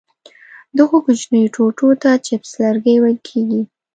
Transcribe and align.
دغو 0.77 0.97
کوچنیو 1.05 1.53
ټوټو 1.55 1.89
ته 2.01 2.11
چپس 2.25 2.51
لرګي 2.61 2.95
ویل 3.01 3.19
کېږي. 3.27 3.61